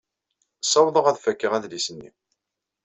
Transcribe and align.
Ssawḍeɣ 0.61 1.05
ad 1.07 1.17
fakeɣ 1.23 1.51
adlis-nni. 1.53 2.09